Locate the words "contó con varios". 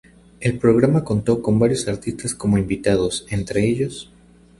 1.03-1.87